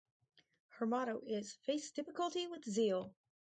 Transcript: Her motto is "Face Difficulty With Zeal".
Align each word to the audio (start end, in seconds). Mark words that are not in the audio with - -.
Her 0.77 0.87
motto 0.87 1.21
is 1.27 1.53
"Face 1.53 1.91
Difficulty 1.91 2.47
With 2.47 2.65
Zeal". 2.65 3.13